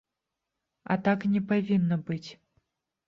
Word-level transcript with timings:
А 0.95 0.97
так 1.07 1.27
не 1.35 1.41
павінна 1.53 2.01
быць. 2.09 2.27